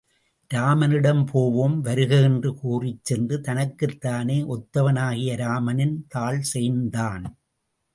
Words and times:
இராமனிடம் 0.51 1.25
போவோம் 1.25 1.81
வருக 1.81 2.21
என்று 2.21 2.55
கூறிச் 2.55 3.05
சென்று 3.05 3.41
தனக்குத் 3.41 4.01
தானே 4.01 4.41
ஒத்தவனாகிய 4.43 5.31
இராமனின் 5.33 6.05
தாள் 6.07 6.41
சேர்ந்தான். 6.41 7.39